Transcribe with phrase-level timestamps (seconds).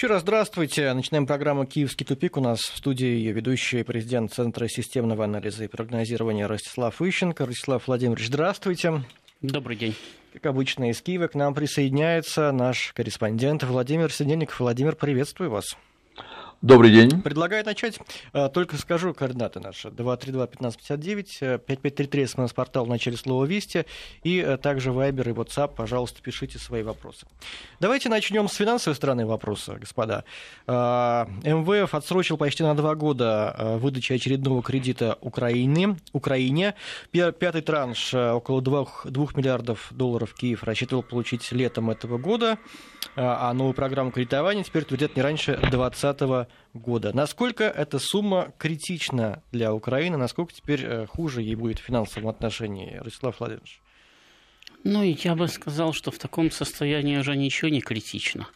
[0.00, 0.90] Еще раз здравствуйте.
[0.94, 2.38] Начинаем программу «Киевский тупик».
[2.38, 7.44] У нас в студии ее ведущий президент Центра системного анализа и прогнозирования Ростислав Ищенко.
[7.44, 9.02] Ростислав Владимирович, здравствуйте.
[9.42, 9.94] Добрый день.
[10.32, 14.60] Как обычно, из Киева к нам присоединяется наш корреспондент Владимир Сидельников.
[14.60, 15.76] Владимир, приветствую вас.
[16.62, 17.22] Добрый день.
[17.22, 17.98] Предлагаю начать.
[18.34, 19.88] А, только скажу координаты наши.
[19.88, 23.86] 232-1559, 5533 смс-портал в начале слова «Вести»
[24.24, 25.72] и э, также Вайбер и WhatsApp.
[25.74, 27.26] Пожалуйста, пишите свои вопросы.
[27.80, 30.24] Давайте начнем с финансовой стороны вопроса, господа.
[30.66, 35.96] А, МВФ отсрочил почти на два года э, выдачу очередного кредита Украине.
[36.12, 36.74] Украине.
[37.10, 42.58] Пятый транш, э, около 2, 2 миллиардов долларов Киев рассчитывал получить летом этого года,
[43.16, 47.12] а новую программу кредитования теперь утвердят не раньше 2020 года.
[47.14, 52.96] Насколько эта сумма критична для Украины, насколько теперь э, хуже ей будет в финансовом отношении,
[52.96, 53.80] Ростислав Владимирович?
[54.84, 58.46] Ну, я бы сказал, что в таком состоянии уже ничего не критично.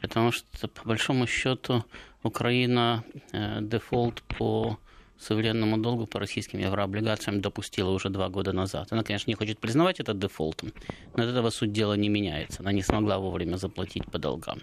[0.00, 1.84] Потому что, по большому счету,
[2.22, 4.78] Украина э, дефолт по
[5.18, 8.88] суверенному долгу по российским еврооблигациям допустила уже два года назад.
[8.90, 10.72] Она, конечно, не хочет признавать это дефолтом,
[11.16, 12.60] но от этого суть дела не меняется.
[12.60, 14.60] Она не смогла вовремя заплатить по долгам.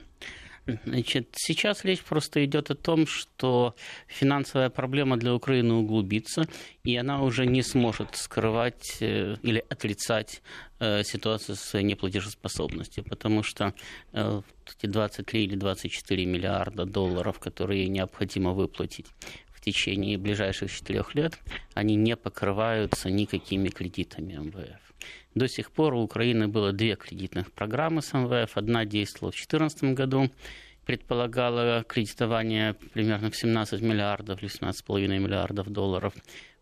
[0.85, 3.75] Значит, сейчас речь просто идет о том, что
[4.07, 6.47] финансовая проблема для Украины углубится,
[6.85, 10.41] и она уже не сможет скрывать э, или отрицать
[10.79, 13.73] э, ситуацию своей неплатежеспособностью, потому что
[14.13, 14.41] э,
[14.77, 19.07] эти 23 или 24 миллиарда долларов, которые необходимо выплатить
[19.63, 21.39] течение ближайших четырех лет,
[21.73, 24.93] они не покрываются никакими кредитами МВФ.
[25.35, 28.55] До сих пор у Украины было две кредитных программы с МВФ.
[28.55, 30.29] Одна действовала в 2014 году,
[30.85, 36.13] предполагала кредитование примерно в 17 миллиардов или 17,5 миллиардов долларов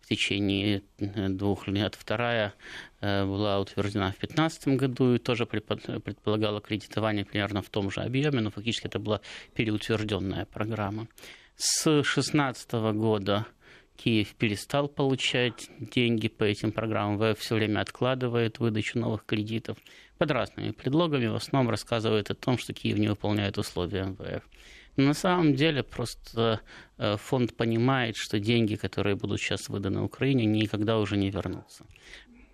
[0.02, 1.96] в течение э, двух лет.
[1.96, 2.54] Вторая
[3.02, 8.42] э, была утверждена в 2015 году и тоже предполагала кредитование примерно в том же объеме,
[8.42, 9.22] но фактически это была
[9.54, 11.08] переутвержденная программа.
[11.64, 13.46] С 2016 года
[13.96, 19.78] Киев перестал получать деньги по этим программам, ВФ все время откладывает выдачу новых кредитов
[20.18, 24.42] под разными предлогами, в основном рассказывает о том, что Киев не выполняет условия МВФ.
[24.98, 26.62] Но на самом деле просто
[26.98, 31.86] э, фонд понимает, что деньги, которые будут сейчас выданы Украине, никогда уже не вернутся.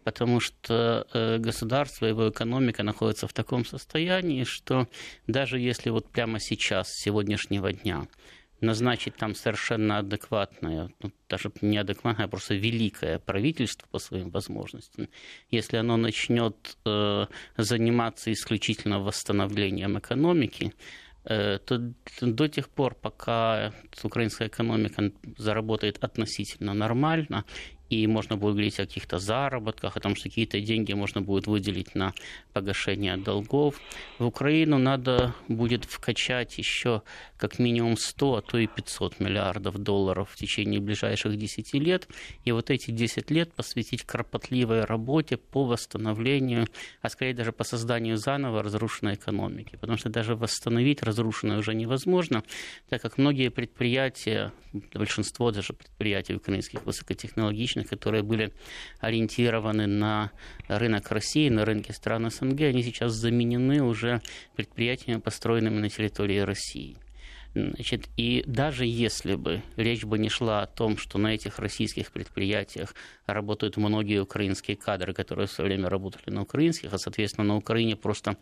[0.03, 4.89] Потому что э, государство, его экономика находится в таком состоянии, что
[5.28, 8.06] даже если вот прямо сейчас, с сегодняшнего дня,
[8.62, 15.07] назначить там совершенно адекватное, ну, даже не адекватное, а просто великое правительство по своим возможностям,
[15.51, 17.25] если оно начнет э,
[17.57, 20.73] заниматься исключительно восстановлением экономики,
[21.25, 23.73] э, то до тех пор, пока
[24.03, 27.45] украинская экономика заработает относительно нормально
[27.89, 31.95] и можно будет говорить о каких-то заработках, о том, что какие-то деньги можно будет выделить
[31.95, 32.13] на
[32.53, 33.79] погашение долгов.
[34.19, 37.01] В Украину надо будет вкачать еще
[37.38, 42.08] как минимум 100, а то и 500 миллиардов долларов в течение ближайших 10 лет,
[42.46, 46.68] и вот эти 10 лет посвятить кропотливой работе по восстановлению,
[47.02, 52.44] а скорее даже по созданию заново разрушенной экономики, потому что даже восстановить разрушенное уже невозможно,
[52.90, 54.52] так как многие предприятия,
[54.94, 58.54] большинство даже предприятий украинских высокотехнологичных, которые были
[59.00, 60.31] ориентированы на
[60.68, 64.22] рынок России, на рынке стран СНГ, они сейчас заменены уже
[64.56, 66.98] предприятиями, построенными на территории России.
[67.57, 72.12] Значит, и даже если бы речь бы не шла о том, что на этих российских
[72.12, 72.94] предприятиях
[73.25, 77.95] работают многие украинские кадры, которые в свое время работали на украинских, а, соответственно, на Украине
[77.95, 78.38] просто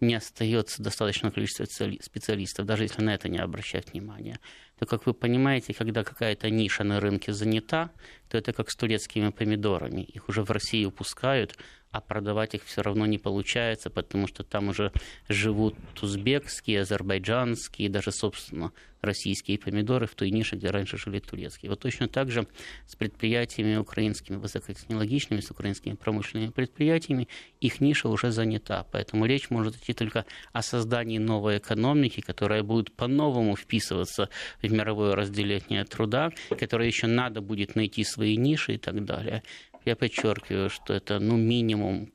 [0.00, 4.38] не остается достаточное количество специалистов, даже если на это не обращать внимания,
[4.78, 7.90] то, как вы понимаете, когда какая-то ниша на рынке занята,
[8.28, 10.02] то это как с турецкими помидорами.
[10.02, 11.58] Их уже в Россию пускают,
[11.90, 14.92] а продавать их все равно не получается, потому что там уже
[15.28, 21.70] живут узбекские, азербайджанские, даже, собственно, российские помидоры в той нише, где раньше жили турецкие.
[21.70, 22.46] Вот точно так же
[22.86, 27.28] с предприятиями украинскими, высокотехнологичными, с украинскими промышленными предприятиями,
[27.60, 28.86] их ниша уже занята.
[28.92, 34.28] Поэтому речь может идти только о создании новой экономики, которая будет по-новому вписываться
[34.62, 39.42] в мировое разделение труда, которая еще надо будет найти свои ниши и так далее.
[39.84, 42.12] Я подчеркиваю, что это ну, минимум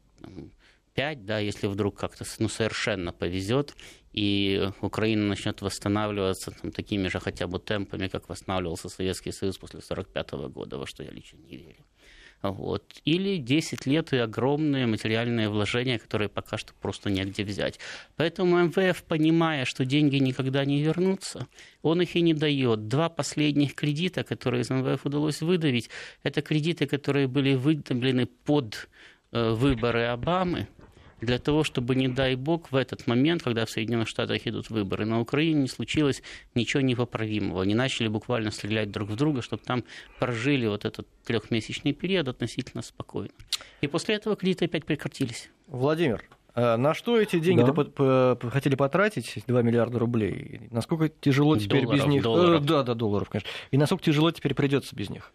[0.94, 3.76] 5, да, если вдруг как-то ну, совершенно повезет,
[4.14, 9.80] и Украина начнет восстанавливаться там, такими же хотя бы темпами, как восстанавливался Советский Союз после
[9.80, 11.86] 1945 года, во что я лично не верю.
[12.52, 12.84] Вот.
[13.06, 17.80] Или 10 лет и огромные материальные вложения, которые пока что просто негде взять.
[18.16, 21.48] Поэтому МВФ, понимая, что деньги никогда не вернутся,
[21.82, 22.88] он их и не дает.
[22.88, 25.90] Два последних кредита, которые из МВФ удалось выдавить,
[26.24, 28.90] это кредиты, которые были выдавлены под
[29.32, 30.68] э, выборы Обамы,
[31.22, 35.06] для того, чтобы, не дай бог, в этот момент, когда в Соединенных Штатах идут выборы,
[35.06, 36.22] на Украине не случилось
[36.56, 37.64] ничего непоправимого.
[37.64, 39.84] Они начали буквально стрелять друг в друга, чтобы там
[40.20, 43.32] прожили вот этот трехмесячный период относительно спокойно.
[43.82, 45.50] И после этого кредиты опять прекратились.
[45.68, 46.24] Владимир,
[46.56, 47.74] а на что эти деньги да.
[47.74, 50.68] по -по хотели потратить, 2 миллиарда рублей?
[50.72, 52.24] Насколько тяжело теперь долларов, без них?
[52.24, 52.64] Долларов.
[52.64, 53.50] Э, да, да, долларов, конечно.
[53.72, 55.34] И насколько тяжело теперь придется без них?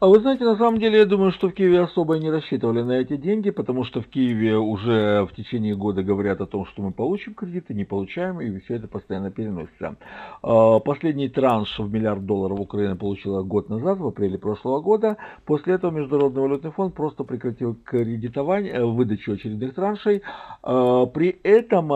[0.00, 2.92] А вы знаете, на самом деле, я думаю, что в Киеве особо не рассчитывали на
[2.92, 6.90] эти деньги, потому что в Киеве уже в течение года говорят о том, что мы
[6.90, 9.96] получим кредиты, не получаем, и все это постоянно переносится.
[10.42, 15.18] А, последний транш в миллиард долларов Украина получила год назад, в апреле прошлого года.
[15.44, 20.22] После этого Международный валютный фонд просто прекратил кредитование, э, выдачу очередных траншей.
[20.62, 21.90] А, при этом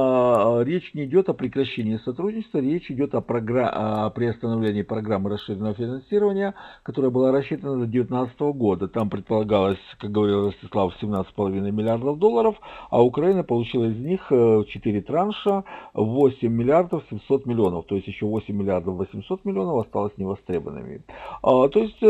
[0.62, 3.70] речь не идет о прекращении сотрудничества, речь идет о, програ...
[3.70, 6.52] о приостановлении программы расширенного финансирования,
[6.82, 8.88] которая была рассчитана 2019 года.
[8.88, 12.56] Там предполагалось, как говорил Ростислав, 17,5 миллиардов долларов,
[12.90, 14.66] а Украина получила из них 4
[14.98, 15.64] э, транша
[15.94, 17.86] 8 миллиардов 700 миллионов.
[17.86, 21.02] То есть еще 8 миллиардов 800 миллионов осталось невостребованными.
[21.42, 22.06] А, то есть э,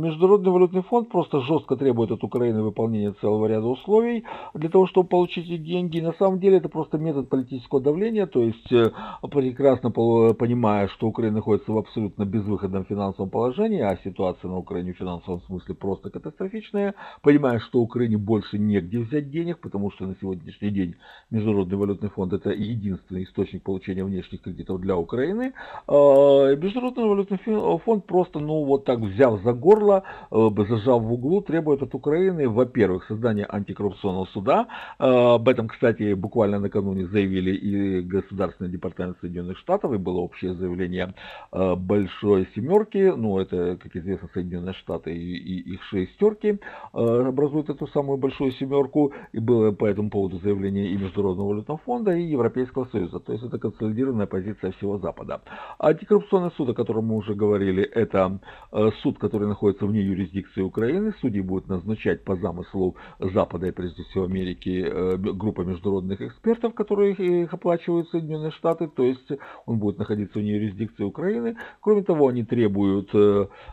[0.00, 4.24] Международный валютный фонд просто жестко требует от Украины выполнения целого ряда условий
[4.54, 6.00] для того, чтобы получить эти деньги.
[6.00, 8.90] на самом деле это просто метод политического давления, то есть э,
[9.30, 15.42] прекрасно понимая, что Украина находится в абсолютно безвыходном финансовом положении, ситуация на Украине в финансовом
[15.42, 20.96] смысле просто катастрофичная, понимая, что Украине больше негде взять денег, потому что на сегодняшний день
[21.30, 25.52] Международный валютный фонд это единственный источник получения внешних кредитов для Украины.
[25.86, 27.38] А, Международный валютный
[27.78, 32.48] фонд просто, ну вот так взяв за горло, э, зажав в углу, требует от Украины,
[32.48, 34.66] во-первых, создания антикоррупционного суда.
[34.98, 40.54] А, об этом, кстати, буквально накануне заявили и Государственный департамент Соединенных Штатов, и было общее
[40.54, 41.14] заявление
[41.52, 46.58] э, Большой Семерки, ну это как известно, Соединенные Штаты и, и их шестерки
[46.92, 49.12] э, образуют эту самую большую семерку.
[49.32, 53.20] И было по этому поводу заявление и Международного валютного фонда, и Европейского Союза.
[53.20, 55.40] То есть это консолидированная позиция всего Запада.
[55.78, 58.40] Антикоррупционный суд, о котором мы уже говорили, это
[58.72, 61.12] э, суд, который находится вне юрисдикции Украины.
[61.20, 67.14] Судьи будут назначать по замыслу Запада и прежде всего Америки э, группа международных экспертов, которые
[67.14, 68.88] их оплачивают Соединенные Штаты.
[68.88, 69.30] То есть
[69.66, 71.56] он будет находиться вне юрисдикции Украины.
[71.80, 73.10] Кроме того, они требуют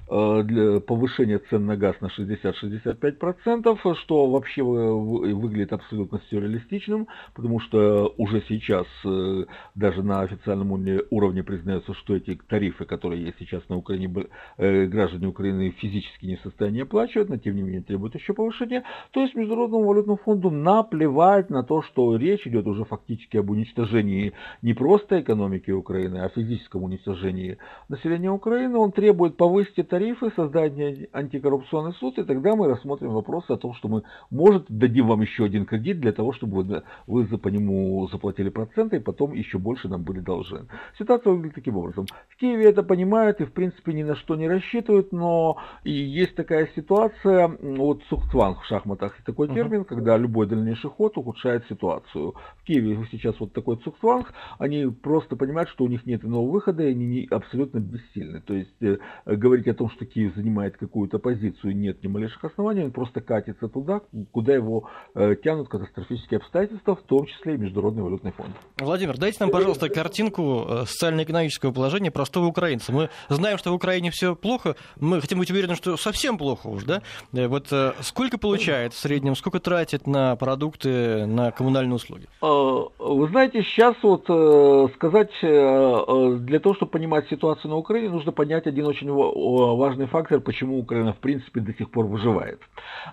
[0.09, 8.41] для повышения цен на газ на 60-65%, что вообще выглядит абсолютно сюрреалистичным, потому что уже
[8.47, 9.45] сейчас э,
[9.75, 10.71] даже на официальном
[11.09, 16.35] уровне признается, что эти тарифы, которые есть сейчас на Украине, э, граждане Украины физически не
[16.37, 18.83] в состоянии оплачивать, но тем не менее требуют еще повышения.
[19.11, 24.33] То есть Международному валютному фонду наплевать на то, что речь идет уже фактически об уничтожении
[24.61, 27.57] не просто экономики Украины, а физическом уничтожении
[27.89, 28.77] населения Украины.
[28.77, 30.73] Он требует повысить тарифы, создать
[31.13, 35.45] антикоррупционный суд, и тогда мы рассмотрим вопрос о том, что мы, может, дадим вам еще
[35.45, 39.87] один кредит для того, чтобы вы, вы по нему заплатили проценты, и потом еще больше
[39.87, 40.67] нам были должны.
[40.97, 42.05] Ситуация выглядит таким образом.
[42.29, 46.35] В Киеве это понимают и, в принципе, ни на что не рассчитывают, но и есть
[46.35, 49.85] такая ситуация, вот сухцванг в шахматах, такой термин, uh-huh.
[49.85, 52.33] когда любой дальнейший ход ухудшает ситуацию.
[52.57, 56.83] В Киеве сейчас вот такой цукцванг, они просто понимают, что у них нет иного выхода,
[56.83, 58.41] и они абсолютно бессильны.
[58.41, 62.83] То есть э, говорить о том, что Киев занимает какую-то позицию, нет ни малейших оснований,
[62.83, 68.03] он просто катится туда, куда его э, тянут катастрофические обстоятельства, в том числе и Международный
[68.03, 68.49] валютный фонд.
[68.77, 72.91] Владимир, дайте нам, пожалуйста, картинку э, социально-экономического положения простого украинца.
[72.91, 76.83] Мы знаем, что в Украине все плохо, мы хотим быть уверены, что совсем плохо уж,
[76.83, 77.01] да?
[77.33, 82.27] Э, вот э, сколько получает в среднем, сколько тратит на продукты, на коммунальные услуги?
[82.41, 84.23] Вы знаете, сейчас вот
[84.95, 89.09] сказать, для того, чтобы понимать ситуацию на Украине, нужно понять один очень
[89.57, 92.59] важный фактор, почему Украина в принципе до сих пор выживает.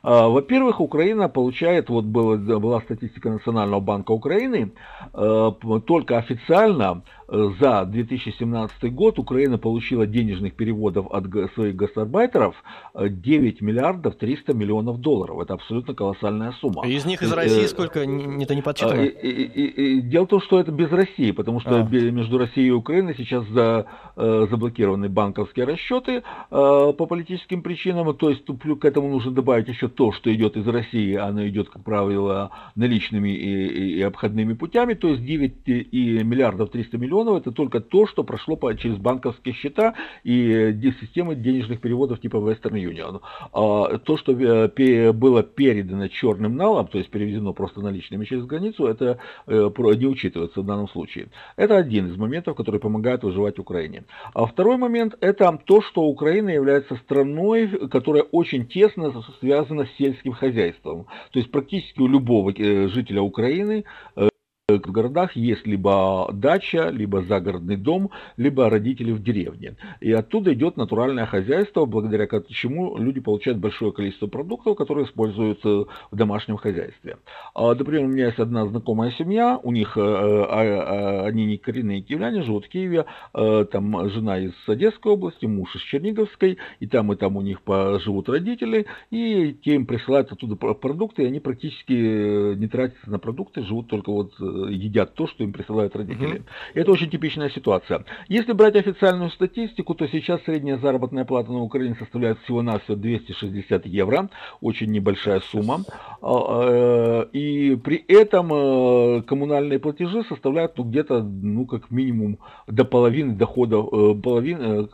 [0.03, 4.73] А, во-первых, Украина получает, вот была, была статистика Национального банка Украины,
[5.13, 5.53] а,
[5.87, 12.57] только официально за 2017 год Украина получила денежных переводов от своих гастарбайтеров
[12.95, 15.41] 9 миллиардов 300 миллионов долларов.
[15.41, 16.87] Это абсолютно колоссальная сумма.
[16.87, 18.01] Из них из э, России сколько?
[18.01, 19.01] Это не подсчитано?
[19.01, 21.83] И, и, дело в том, что это без России, потому что а.
[21.83, 28.15] между Россией и Украиной сейчас за, э, заблокированы банковские расчеты э, по политическим причинам.
[28.17, 31.15] То есть к этому нужно добавить еще то, что идет из России.
[31.15, 34.95] Оно идет, как правило, наличными и, и, и обходными путями.
[34.95, 38.97] То есть 9 и миллиардов 300 миллионов миллионов это только то, что прошло по, через
[38.97, 39.95] банковские счета
[40.25, 43.21] и системы денежных переводов типа Western Union.
[43.53, 49.19] А то, что было передано черным налом, то есть переведено просто наличными через границу, это
[49.47, 51.29] не учитывается в данном случае.
[51.57, 54.05] Это один из моментов, который помогает выживать Украине.
[54.35, 60.33] А второй момент это то, что Украина является страной, которая очень тесно связана с сельским
[60.33, 61.07] хозяйством.
[61.31, 63.85] То есть практически у любого э, жителя Украины
[64.17, 64.29] э,
[64.67, 69.77] в городах есть либо дача, либо загородный дом, либо родители в деревне.
[70.01, 76.17] И оттуда идет натуральное хозяйство, благодаря чему люди получают большое количество продуктов, которые используются в
[76.17, 77.19] домашнем хозяйстве.
[77.55, 81.59] А, например, у меня есть одна знакомая семья, у них э, а, а, они не
[81.59, 83.05] коренные киевляне, живут в Киеве,
[83.35, 87.61] э, там жена из Одесской области, муж из Черниговской, и там и там у них
[87.67, 93.19] живут родители, и те им присылают оттуда продукты, и они практически э, не тратятся на
[93.19, 94.33] продукты, живут только вот
[94.69, 96.39] едят то, что им присылают родители.
[96.39, 96.45] Угу.
[96.75, 98.05] Это очень типичная ситуация.
[98.29, 104.29] Если брать официальную статистику, то сейчас средняя заработная плата на Украине составляет всего-навсего 260 евро,
[104.61, 105.81] очень небольшая сумма.
[106.23, 112.85] А, э, и при этом э, коммунальные платежи составляют ну, где-то, ну, как минимум, до
[112.85, 114.87] половины доходов, э, половины,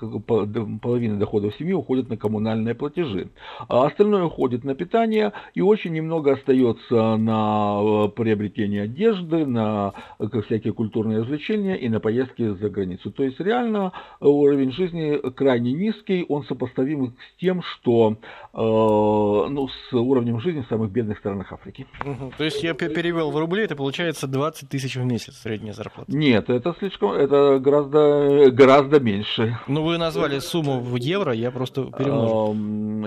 [0.81, 3.29] половины доходов семьи уходят на коммунальные платежи.
[3.69, 10.73] А остальное уходит на питание, и очень немного остается на приобретение одежды, на как всякие
[10.73, 13.11] культурные развлечения и на поездки за границу.
[13.11, 18.17] То есть реально уровень жизни крайне низкий, он сопоставим с тем, что
[18.53, 21.87] э, ну, с уровнем жизни в самых бедных странах Африки.
[22.05, 22.33] Угу.
[22.39, 26.11] То есть я перевел в рубли, это получается 20 тысяч в месяц средняя зарплата?
[26.11, 29.59] Нет, это слишком, это гораздо, гораздо меньше.
[29.67, 32.57] Ну вы назвали сумму в евро, я просто перемножу.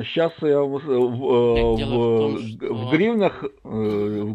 [0.03, 4.33] Сейчас я в, в, в, в гривнах, э,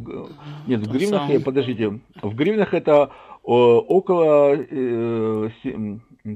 [0.67, 3.11] нет, в гривнах, подождите, в гривнах это
[3.43, 5.50] около, э,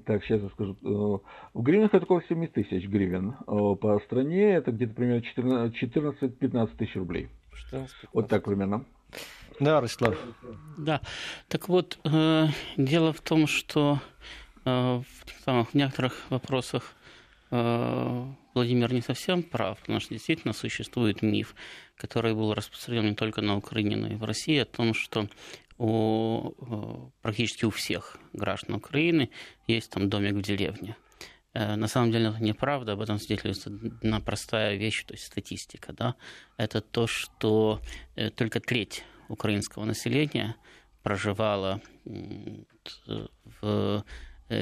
[0.07, 1.19] так, сейчас я скажу, э,
[1.55, 3.35] в гривнах это около 7 тысяч гривен.
[3.47, 7.29] По стране это где-то примерно 14-15 тысяч рублей.
[7.71, 8.85] 14, вот так примерно.
[9.61, 10.17] Да, Ростислав.
[10.79, 11.01] Да,
[11.49, 14.01] так вот, э, дело в том, что
[14.65, 15.03] э,
[15.47, 16.95] в, некоторых вопросах
[17.51, 21.55] э, Владимир не совсем прав, потому что действительно существует миф,
[21.97, 25.29] который был распространен не только на Украине, но и в России, о том, что
[25.79, 29.31] у, э, практически у всех граждан Украины
[29.67, 30.97] есть там домик в деревне.
[31.55, 35.93] Э, на самом деле это неправда, об этом свидетельствует одна простая вещь, то есть статистика.
[35.93, 36.15] Да?
[36.57, 37.81] Это то, что
[38.17, 40.57] э, только треть украинского населения
[41.03, 44.05] проживала в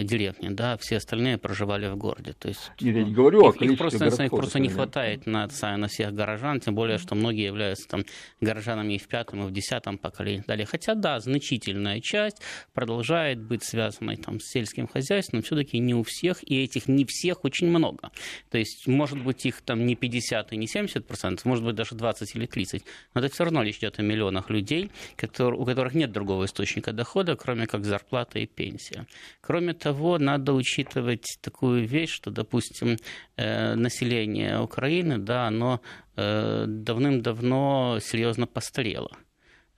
[0.02, 2.32] деревни, да, все остальные проживали в городе.
[2.32, 5.48] То есть, Нет, я не говорю их, о их просто, их просто не хватает на,
[5.62, 8.04] на всех горожан, тем более, что многие являются там
[8.40, 10.66] горожанами и в пятом, и в десятом поколении далее.
[10.66, 12.38] Хотя, да, значительная часть
[12.74, 17.04] продолжает быть связанной там с сельским хозяйством, но все-таки не у всех, и этих не
[17.04, 18.10] всех очень много.
[18.50, 21.94] То есть, может быть, их там не 50 и не 70 процентов, может быть, даже
[21.94, 25.94] 20 или 30, но это все равно речь идет о миллионах людей, которые, у которых
[25.94, 29.06] нет другого источника дохода, кроме как зарплата и пенсия.
[29.40, 32.96] Кроме того, надо учитывать такую вещь, что, допустим,
[33.36, 35.80] э, население Украины, да, оно
[36.16, 39.10] э, давным-давно серьезно постарело.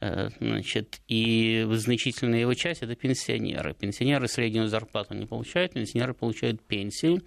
[0.00, 3.72] Э, значит, и значительная его часть– это пенсионеры.
[3.72, 7.22] Пенсионеры среднюю зарплату не получают, пенсионеры получают пенсию,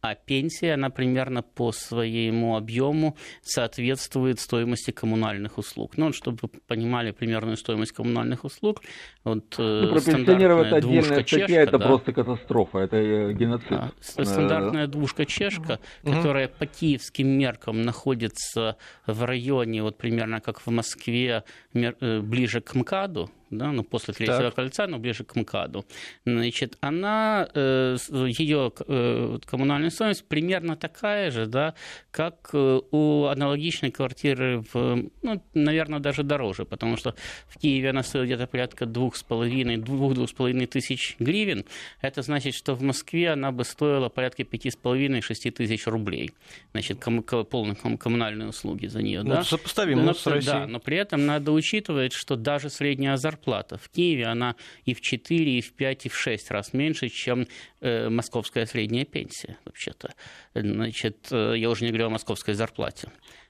[0.00, 5.96] а пенсия, она примерно по своему объему соответствует стоимости коммунальных услуг.
[5.96, 8.82] Ну, чтобы вы понимали примерную стоимость коммунальных услуг,
[9.24, 13.32] вот э, ну, про пенсионеров это отдельная статья, чешка, это да, просто катастрофа, это э,
[13.32, 13.72] геноцид.
[13.72, 16.12] А, стандартная двушка чешка, угу.
[16.12, 18.76] которая по киевским меркам находится
[19.06, 24.42] в районе, вот примерно как в Москве, э, ближе к МКАДу, да, ну, после Третьего
[24.42, 24.54] так.
[24.54, 25.84] кольца, но ближе к МКАДу,
[26.24, 31.74] значит, она, э, ее э, коммунальная стоимость примерно такая же, да,
[32.10, 37.14] как э, у аналогичной квартиры, в, ну, наверное, даже дороже, потому что
[37.48, 41.64] в Киеве она стоит где-то порядка двух с половиной, двух-двух с половиной тысяч гривен.
[42.00, 46.32] Это значит, что в Москве она бы стоила порядка пяти с половиной, шести тысяч рублей.
[46.72, 49.44] Значит, ком- полные ком- коммунальные услуги за нее, ну, да?
[49.44, 50.52] Сопоставимо но, с Россией.
[50.52, 53.78] Да, но при этом надо учитывать, что даже средняя зарплата зарплата.
[53.78, 54.54] В Киеве она
[54.84, 57.46] и в 4, и в 5, и в 6 раз меньше, чем
[57.80, 60.14] э, московская средняя пенсия, вообще-то.
[60.54, 63.08] Значит, э, я уже не говорю о московской зарплате.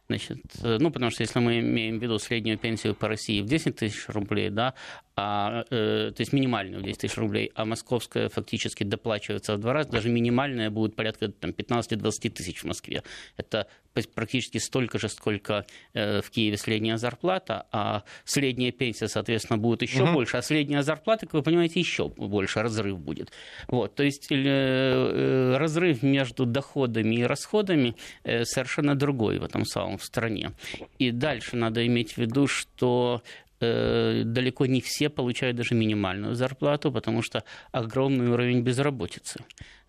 [0.09, 3.47] Значит, э, ну, потому что если мы имеем в виду среднюю пенсию по России в
[3.47, 4.75] 10 тысяч рублей, да,
[5.17, 9.75] а, э, то есть минимальную в 10 тысяч рублей, а московская фактически доплачивается в два
[9.75, 13.03] раза, даже минимальная будет порядка там, 15-20 тысяч в Москве.
[13.37, 13.67] Это
[14.07, 20.05] практически столько же, сколько э, в Киеве средняя зарплата, а средняя пенсия, соответственно, будет еще
[20.05, 20.13] угу.
[20.13, 23.33] больше, а средняя зарплата, как вы понимаете, еще больше разрыв будет.
[23.69, 30.05] Вот, то есть э, разрыв между доходами и расходами совершенно другой в этом самом в
[30.05, 30.53] стране.
[30.99, 33.23] И дальше надо иметь в виду, что
[33.61, 39.41] Э, далеко не все получают даже минимальную зарплату, потому что огромный уровень безработицы.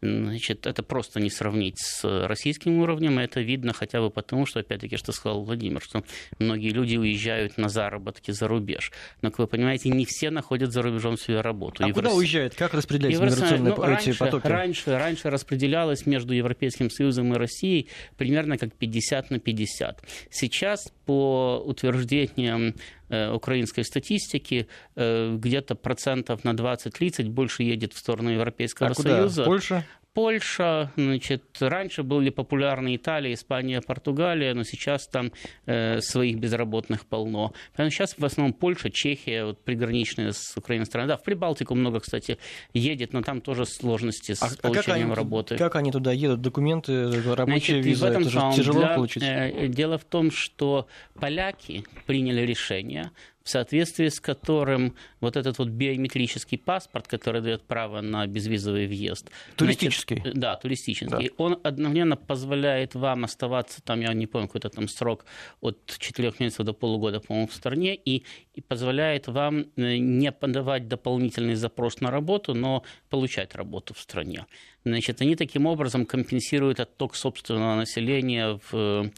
[0.02, 4.96] Значит, это просто не сравнить с российским уровнем, это видно хотя бы потому, что, опять-таки,
[4.96, 6.04] что сказал Владимир, что
[6.40, 8.92] многие люди уезжают на заработки за рубеж.
[9.22, 11.84] Но, как вы понимаете, не все находят за рубежом свою работу.
[11.84, 12.56] А и куда уезжают?
[12.56, 14.48] Как распределяются миграционные ну, раньше, потоки?
[14.48, 20.02] Раньше, раньше распределялось между Европейским Союзом и Россией примерно как 50 на 50.
[20.30, 22.76] Сейчас, по утверждениям
[23.10, 29.44] э, украинской статистики, э, где-то процентов на 20-30 больше едет в сторону Европейского а Союза.
[29.44, 29.46] Куда?
[29.46, 29.86] Польша?
[30.14, 35.32] Польша, значит, раньше были популярны Италия, Испания, Португалия, но сейчас там
[35.66, 37.54] э, своих безработных полно.
[37.74, 41.08] Поэтому сейчас в основном Польша, Чехия, вот приграничные с Украиной страны.
[41.08, 42.38] Да, в Прибалтику много, кстати,
[42.74, 45.58] едет, но там тоже сложности с а, получением а как работы.
[45.58, 46.42] Как они туда едут?
[46.42, 49.24] Документы, рабочие визы, это же тяжело для, получить?
[49.24, 50.88] Э, дело в том, что
[51.20, 53.12] поляки приняли решение
[53.50, 59.32] в соответствии с которым вот этот вот биометрический паспорт, который дает право на безвизовый въезд.
[59.56, 60.18] Туристический.
[60.18, 61.30] Значит, да, туристический.
[61.30, 61.44] Да.
[61.44, 65.26] Он одновременно позволяет вам оставаться там, я не помню, какой-то там срок
[65.62, 70.88] от 4 месяцев до полугода, по-моему, в стране, и, и позволяет вам э, не подавать
[70.88, 74.46] дополнительный запрос на работу, но получать работу в стране.
[74.86, 79.10] Значит, они таким образом компенсируют отток собственного населения в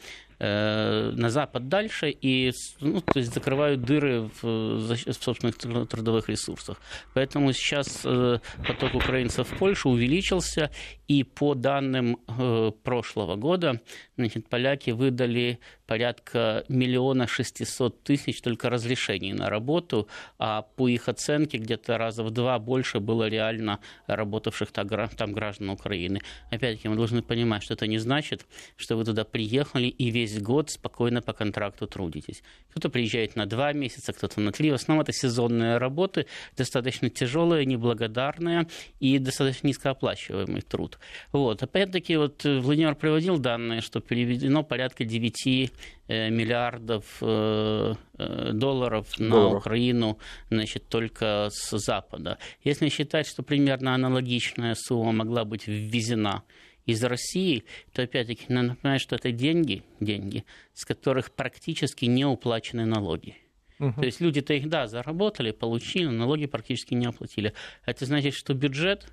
[0.43, 6.81] Э, на запад дальше и ну, то есть закрывают дыры в, в собственных трудовых ресурсах.
[7.13, 10.71] Поэтому сейчас э, поток украинцев в Польшу увеличился,
[11.07, 13.81] и по данным э, прошлого года
[14.17, 15.60] значит, поляки выдали
[15.91, 20.07] порядка миллиона шестисот тысяч только разрешений на работу,
[20.39, 26.21] а по их оценке где-то раза в два больше было реально работавших там граждан Украины.
[26.50, 28.45] Опять-таки мы должны понимать, что это не значит,
[28.77, 32.41] что вы туда приехали и весь год спокойно по контракту трудитесь.
[32.69, 34.71] Кто-то приезжает на два месяца, кто-то на три.
[34.71, 38.67] В основном это сезонные работы, достаточно тяжелые, неблагодарные
[39.01, 41.00] и достаточно низкооплачиваемый труд.
[41.33, 41.62] Вот.
[41.62, 49.29] Опять-таки, вот Владимир приводил данные, что переведено порядка 9 э, миллиардов э, э, долларов на
[49.29, 49.61] Долларов.
[49.61, 50.19] Украину
[50.50, 52.38] значит, только с Запада.
[52.63, 56.43] Если считать, что примерно аналогичная сумма могла быть ввезена
[56.85, 57.63] из России,
[57.94, 63.37] то опять-таки надо напоминать, что это деньги, деньги, с которых практически не уплачены налоги.
[63.79, 64.00] Угу.
[64.00, 67.53] То есть люди-то их, да, заработали, получили, налоги практически не оплатили.
[67.85, 69.11] Это значит, что бюджет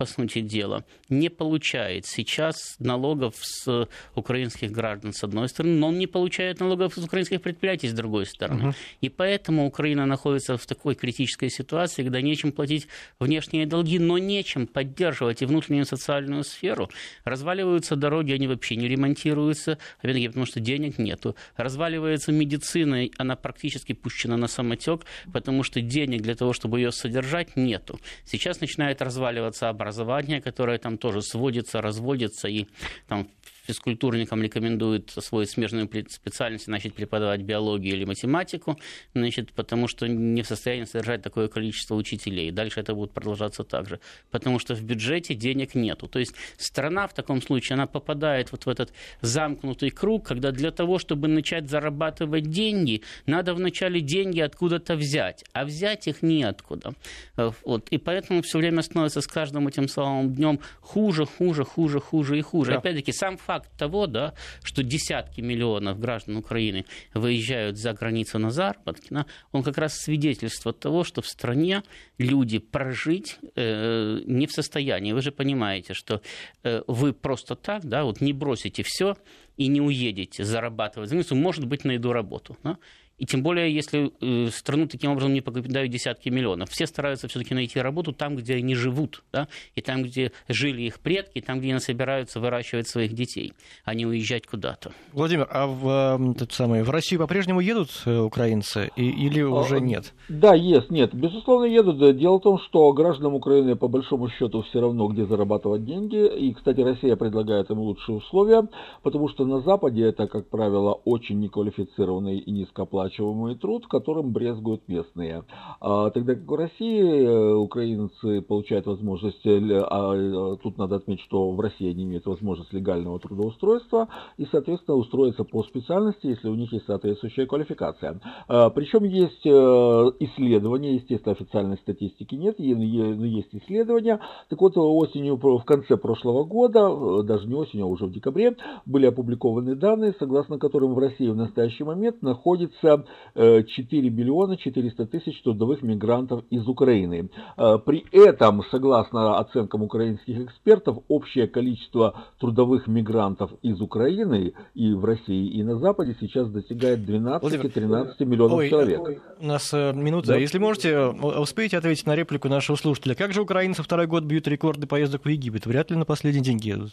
[0.00, 5.98] по сути дела, не получает сейчас налогов с украинских граждан, с одной стороны, но он
[5.98, 8.68] не получает налогов с украинских предприятий, с другой стороны.
[8.68, 8.74] Угу.
[9.02, 14.66] И поэтому Украина находится в такой критической ситуации, когда нечем платить внешние долги, но нечем
[14.66, 16.88] поддерживать и внутреннюю социальную сферу.
[17.24, 21.36] Разваливаются дороги, они вообще не ремонтируются, опять-таки, потому что денег нету.
[21.56, 27.54] Разваливается медицина, она практически пущена на самотек, потому что денег для того, чтобы ее содержать,
[27.54, 28.00] нету.
[28.24, 32.66] Сейчас начинает разваливаться образование образования, которое там тоже сводится, разводится, и
[33.08, 33.28] там
[33.70, 38.78] физкультурникам рекомендуют освоить смежную специальность, начать преподавать биологию или математику,
[39.14, 42.50] значит, потому что не в состоянии содержать такое количество учителей.
[42.50, 44.00] Дальше это будет продолжаться так же.
[44.30, 46.08] Потому что в бюджете денег нету.
[46.08, 50.70] То есть страна в таком случае, она попадает вот в этот замкнутый круг, когда для
[50.70, 56.92] того, чтобы начать зарабатывать деньги, надо вначале деньги откуда-то взять, а взять их неоткуда.
[57.36, 57.88] Вот.
[57.90, 62.42] И поэтому все время становится с каждым этим самым днем хуже, хуже, хуже, хуже и
[62.42, 62.72] хуже.
[62.72, 62.78] Да.
[62.78, 68.50] Опять-таки, сам факт факт того, да, что десятки миллионов граждан Украины выезжают за границу на
[68.50, 71.82] заработки, да, он как раз свидетельствует того, что в стране
[72.18, 75.12] люди прожить э, не в состоянии.
[75.12, 76.22] Вы же понимаете, что
[76.62, 79.16] э, вы просто так, да, вот не бросите все
[79.56, 82.56] и не уедете зарабатывать за границу, может быть, найду работу.
[82.64, 82.78] Да?
[83.20, 86.70] И тем более, если э, страну таким образом не покидают десятки миллионов.
[86.70, 89.46] Все стараются все-таки найти работу там, где они живут, да?
[89.74, 93.52] и там, где жили их предки, там, где они собираются выращивать своих детей,
[93.84, 94.92] а не уезжать куда-то.
[95.12, 99.82] Владимир, а в, тот самый, в Россию по-прежнему едут э, украинцы и, или а, уже
[99.82, 100.14] нет?
[100.30, 101.14] Да, есть, нет.
[101.14, 102.16] Безусловно, едут.
[102.16, 106.26] Дело в том, что гражданам Украины по большому счету все равно, где зарабатывать деньги.
[106.38, 108.66] И, кстати, Россия предлагает им лучшие условия,
[109.02, 114.82] потому что на Западе это, как правило, очень неквалифицированный и низкооплачиваемый оплачиваемый труд, которым брезгуют
[114.88, 115.44] местные.
[115.80, 121.24] А, тогда как в России э, украинцы получают возможность, э, а э, тут надо отметить,
[121.24, 126.54] что в России они имеют возможность легального трудоустройства и, соответственно, устроиться по специальности, если у
[126.54, 128.20] них есть соответствующая квалификация.
[128.48, 134.20] А, причем есть исследования, естественно, официальной статистики нет, но есть исследования.
[134.48, 139.06] Так вот, осенью, в конце прошлого года, даже не осенью, а уже в декабре, были
[139.06, 142.99] опубликованы данные, согласно которым в России в настоящий момент находится
[143.34, 147.30] 4 э, миллиона 400 тысяч трудовых мигрантов из Украины.
[147.56, 155.04] Э, при этом, согласно оценкам украинских экспертов, общее количество трудовых мигрантов из Украины и в
[155.04, 159.00] России, и на Западе сейчас достигает 12-13 миллионов ой, человек.
[159.00, 160.28] Ой, у нас э, минута.
[160.28, 160.36] Да?
[160.36, 163.14] Если можете, успеете ответить на реплику нашего слушателя.
[163.14, 165.66] Как же украинцы второй год бьют рекорды поездок в Египет?
[165.66, 166.92] Вряд ли на последний день едут.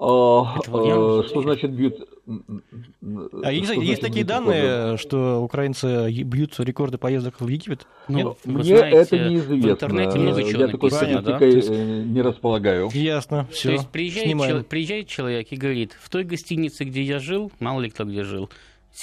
[0.00, 2.08] А, а, что значит бьют?
[3.42, 7.84] А есть, есть такие данные, что украинцы бьют рекорды поездок в Египет?
[8.06, 9.68] Ну, Мне знаете, это неизвестно.
[9.68, 11.74] В интернете много чего Я такой статистикой да?
[11.74, 12.90] Э, не располагаю.
[12.92, 13.70] Ясно, все.
[13.70, 17.80] То есть приезжает, чел, приезжает человек и говорит, в той гостинице, где я жил, мало
[17.80, 18.50] ли кто где жил,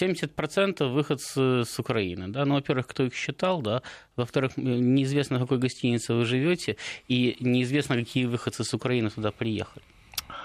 [0.01, 2.29] 70% выход с, с Украины.
[2.29, 2.45] Да?
[2.45, 3.81] Ну, во-первых, кто их считал, да?
[4.15, 6.77] во-вторых, неизвестно, в какой гостинице вы живете,
[7.10, 9.84] и неизвестно, какие выходцы с Украины туда приехали.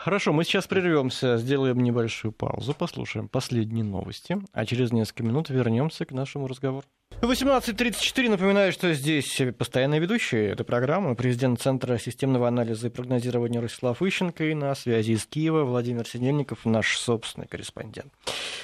[0.02, 6.06] Хорошо, мы сейчас прервемся, сделаем небольшую паузу, послушаем последние новости, а через несколько минут вернемся
[6.06, 6.86] к нашему разговору.
[7.20, 8.30] 18.34.
[8.30, 14.44] Напоминаю, что здесь постоянный ведущий этой программы, президент Центра системного анализа и прогнозирования Ростислав Ищенко
[14.44, 18.10] и на связи из Киева Владимир Сидельников, наш собственный корреспондент.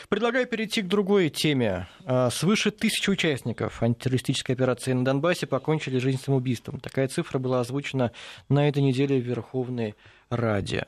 [0.09, 1.87] Предлагаю перейти к другой теме.
[2.07, 6.81] А, свыше тысячи участников антитеррористической операции на Донбассе покончили жизнь самоубийством.
[6.81, 8.13] Такая цифра была озвучена
[8.49, 9.95] на этой неделе в Верховной
[10.31, 10.87] Раде.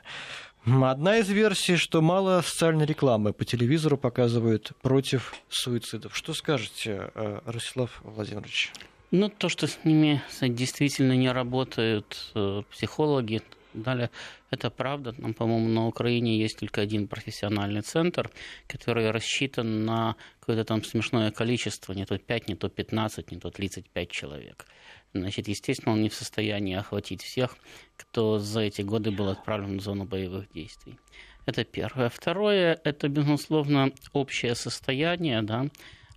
[0.71, 6.15] Одна из версий, что мало социальной рекламы по телевизору показывают против суицидов.
[6.15, 8.73] Что скажете, э, Ростислав Владимирович?
[9.11, 13.41] Ну, то, что с ними действительно не работают э, психологи,
[13.73, 14.11] далее,
[14.51, 15.15] это правда.
[15.17, 18.31] Нам, по-моему, на Украине есть только один профессиональный центр,
[18.67, 23.51] который рассчитан на какое-то там смешное количество, не то 5, не то 15, не то
[23.51, 24.67] 35 человек.
[25.15, 27.57] Значит, естественно, он не в состоянии охватить всех,
[27.97, 30.99] кто за эти годы был отправлен в зону боевых действий.
[31.47, 32.11] Это первое.
[32.11, 35.69] Второе– это, безусловно, общее состояние, да,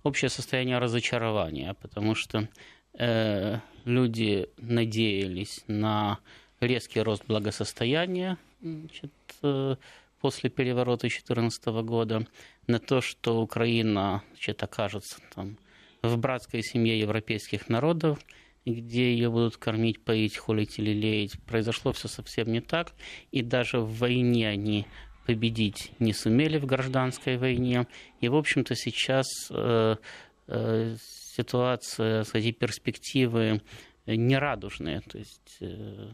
[0.02, 2.48] общее состояние разочарования, потому что
[2.98, 6.18] э, люди надеялись на
[6.60, 9.76] резкий рост благосостояния значит, э,
[10.20, 12.26] после переворота 2014 года,
[12.66, 15.56] на то, что Украина значит, окажется там,
[16.02, 18.18] в братской семье европейских народов–
[18.64, 21.40] где ее будут кормить, поить, холить или леять.
[21.46, 22.92] Произошло все совсем не так.
[23.30, 24.86] И даже в войне они
[25.26, 27.86] победить не сумели в гражданской войне.
[28.20, 29.96] И, в общем-то, сейчас э,
[30.48, 30.96] э,
[31.36, 33.62] ситуация, эти перспективы
[34.06, 35.00] нерадужные.
[35.00, 36.12] То есть Э,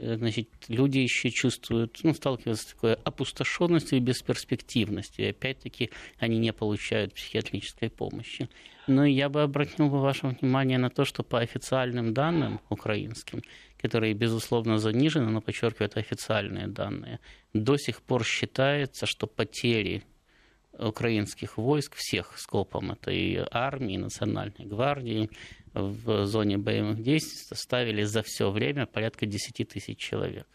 [0.00, 5.26] значит, люди еще чувствуют, ну, сталкиваются с такой опустошенностью и бесперспективностью.
[5.26, 8.48] И опять-таки они не получают психиатрической помощи.
[8.86, 13.42] Но я бы обратил бы ваше внимание на то, что по официальным данным украинским,
[13.80, 17.20] которые, безусловно, занижены, но подчеркиваю, это официальные данные,
[17.52, 20.02] до сих пор считается, что потери
[20.78, 25.30] украинских войск, всех скопом, это и армии, и национальной гвардии,
[25.74, 30.46] в зоне боевых действий составили за все время порядка 10 тысяч человек.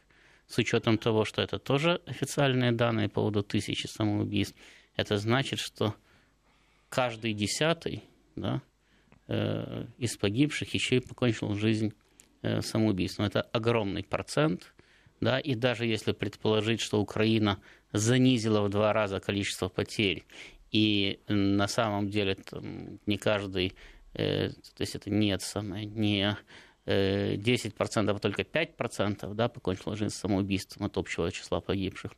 [0.48, 4.56] С учетом того, что это тоже официальные данные по поводу тысячи самоубийств,
[4.96, 5.96] это значит, что
[6.90, 8.04] каждый десятый
[8.36, 8.62] да,
[9.28, 11.94] э, из погибших еще и покончил жизнь
[12.42, 13.26] э, самоубийством.
[13.26, 14.74] Это огромный процент.
[15.20, 17.60] Да, и даже если предположить, что Украина
[17.94, 20.26] занизила в два раза количество потерь,
[20.72, 23.74] и на самом деле там, не каждый
[24.18, 26.36] Э, то есть это не, самое, не
[26.86, 32.14] 10%, а только 5% да, покончило жизнь самоубийством от общего числа погибших,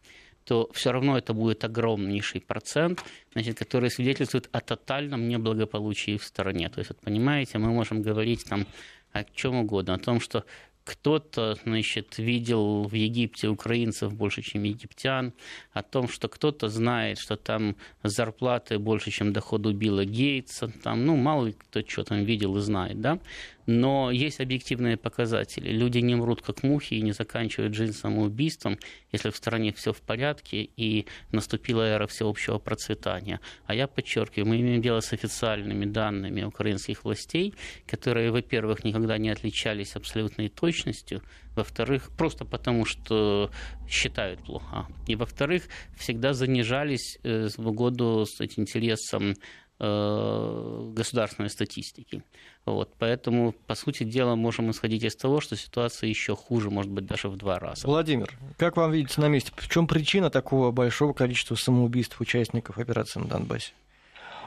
[0.46, 3.04] то все равно это будет огромнейший процент,
[3.34, 6.70] значит, который свидетельствует о тотальном неблагополучии в стране.
[6.70, 8.66] То есть, вот, понимаете, мы можем говорить там
[9.12, 10.46] о чем угодно, о том, что
[10.84, 15.34] кто-то, значит, видел в Египте украинцев больше, чем египтян,
[15.72, 21.15] о том, что кто-то знает, что там зарплаты больше, чем доходу Билла Гейтса, там, ну,
[21.15, 23.20] мало кто что там видел и знает, да,
[23.65, 25.69] но есть объективные показатели.
[25.72, 28.78] Люди не мрут как мухи и не заканчивают жизнь самоубийством,
[29.12, 33.39] если в стране все в порядке и наступила эра всеобщего процветания.
[33.65, 37.54] А я подчеркиваю, мы имеем дело с официальными данными украинских властей,
[37.88, 41.22] которые, во-первых, никогда не отличались абсолютной точностью,
[41.56, 43.52] во-вторых, просто потому, что
[43.88, 45.63] считают плохо, и во-вторых,
[45.98, 49.34] всегда занижались э, в угоду с интересом Э,
[49.80, 52.24] государственной статистики.
[52.65, 57.06] Вот, поэтому, по сути дела, можем исходить из того, что ситуация еще хуже, может быть,
[57.06, 57.88] даже в два раза.
[57.88, 63.20] Владимир, как вам видится на месте, в чем причина такого большого количества самоубийств участников операции
[63.22, 63.72] на Донбассе?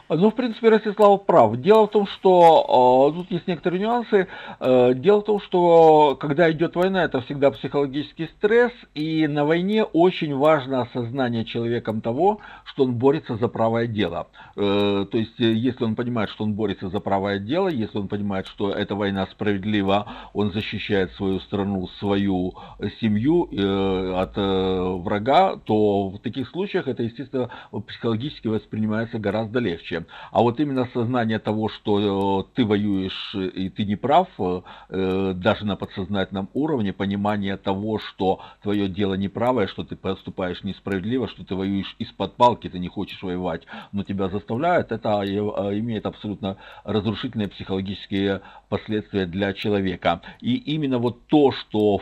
[0.09, 1.57] Ну, в принципе, Ростислав прав.
[1.57, 4.27] Дело в том, что э, тут есть некоторые нюансы.
[4.61, 9.85] Э, дело в том, что когда идет война, это всегда психологический стресс, и на войне
[9.85, 14.29] очень важно осознание человеком того, что он борется за правое дело.
[14.57, 18.47] Э, то есть, если он понимает, что он борется за правое дело, если он понимает,
[18.49, 22.55] что эта война справедлива, он защищает свою страну, свою
[23.01, 27.49] семью э, от э, врага, то в таких случаях это, естественно,
[27.87, 29.92] психологически воспринимается гораздо легче.
[30.31, 35.65] А вот именно сознание того, что э, ты воюешь и ты не прав, э, даже
[35.65, 41.55] на подсознательном уровне, понимание того, что твое дело неправое, что ты поступаешь несправедливо, что ты
[41.55, 47.49] воюешь из-под палки, ты не хочешь воевать, но тебя заставляют, это э, имеет абсолютно разрушительные
[47.49, 50.23] психологические последствия для человека.
[50.41, 52.01] И именно вот то, что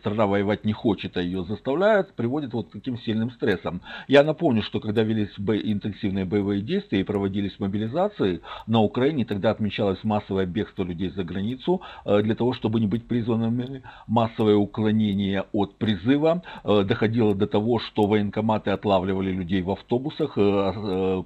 [0.00, 3.80] страна воевать не хочет, а ее заставляют, приводит вот к таким сильным стрессом.
[4.08, 9.50] Я напомню, что когда велись интенсивные боевые боевые действия и проводились мобилизации на Украине, тогда
[9.50, 15.44] отмечалось массовое бегство людей за границу э, для того, чтобы не быть призванными, массовое уклонение
[15.52, 20.40] от призыва, э, доходило до того, что военкоматы отлавливали людей в автобусах, э,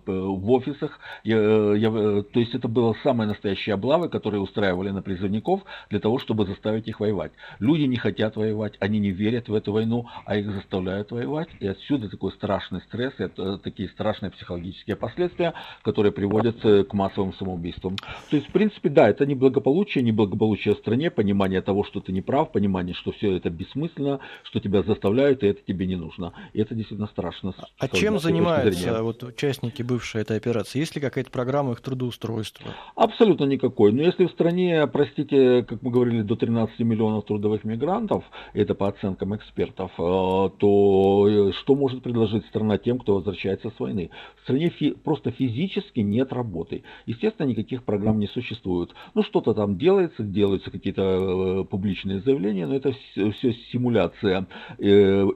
[0.06, 6.18] в офисах, то есть это было самые настоящие облавы, которые устраивали на призывников для того,
[6.18, 7.32] чтобы заставить их воевать.
[7.58, 11.66] Люди не хотят воевать, они не верят в эту войну, а их заставляют воевать, и
[11.66, 13.28] отсюда такой страшный стресс, и
[13.62, 17.96] такие страшные психологические последствия последствия, которые приводят к массовым самоубийствам.
[18.30, 22.00] То есть, в принципе, да, это не благополучие, не благополучие в стране, понимание того, что
[22.00, 25.96] ты не прав, понимание, что все это бессмысленно, что тебя заставляют, и это тебе не
[25.96, 26.32] нужно.
[26.52, 27.54] И это действительно страшно.
[27.78, 30.78] А чем занимаются вот, участники бывшей этой операции?
[30.78, 32.66] Есть ли какая-то программа их трудоустройства?
[32.94, 33.92] Абсолютно никакой.
[33.92, 38.88] Но если в стране, простите, как мы говорили, до 13 миллионов трудовых мигрантов, это по
[38.88, 44.10] оценкам экспертов, э, то э, что может предложить страна тем, кто возвращается с войны?
[44.40, 44.70] В стране
[45.02, 46.82] просто физически нет работы.
[47.06, 48.90] Естественно, никаких программ не существует.
[49.14, 54.46] Ну, что-то там делается, делаются какие-то э, публичные заявления, но это все симуляция,
[54.78, 54.84] э,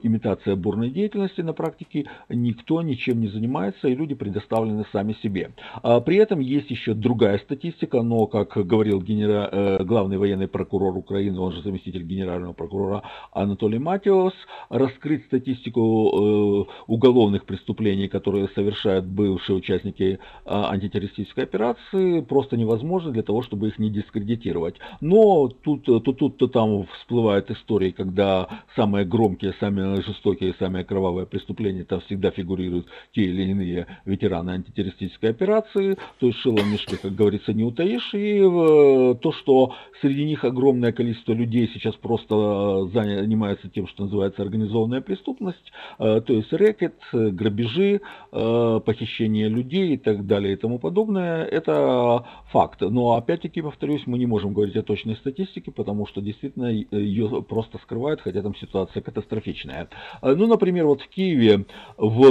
[0.03, 2.05] имитация бурной деятельности на практике.
[2.29, 5.51] Никто ничем не занимается, и люди предоставлены сами себе.
[5.83, 9.49] А при этом есть еще другая статистика, но, как говорил генера...
[9.51, 14.33] э, главный военный прокурор Украины, он же заместитель генерального прокурора Анатолий Матиос,
[14.69, 23.23] раскрыть статистику э, уголовных преступлений, которые совершают бывшие участники а, антитеррористической операции, просто невозможно для
[23.23, 24.75] того, чтобы их не дискредитировать.
[25.01, 31.25] Но тут, то тут, то там всплывают истории, когда самые громкие, самые жестокие, самые кровавые
[31.25, 37.15] преступления там всегда фигурируют те или иные ветераны антитеррористической операции, то есть шило мешки, как
[37.15, 43.69] говорится, не утаишь, и э, то, что среди них огромное количество людей сейчас просто занимаются
[43.69, 49.97] тем, что называется организованная преступность, э, то есть рэкет, грабежи, э, похищение поведение людей и
[49.97, 52.81] так далее и тому подобное, это факт.
[52.81, 57.77] Но опять-таки, повторюсь, мы не можем говорить о точной статистике, потому что действительно ее просто
[57.79, 59.87] скрывают, хотя там ситуация катастрофичная.
[60.21, 61.65] Ну, например, вот в Киеве
[61.97, 62.21] в